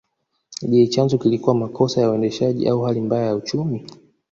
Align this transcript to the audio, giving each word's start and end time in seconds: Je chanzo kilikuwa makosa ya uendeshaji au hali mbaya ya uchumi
Je 0.61 0.85
chanzo 0.87 1.17
kilikuwa 1.17 1.55
makosa 1.55 2.01
ya 2.01 2.09
uendeshaji 2.11 2.67
au 2.67 2.81
hali 2.81 3.01
mbaya 3.01 3.25
ya 3.27 3.35
uchumi 3.35 3.87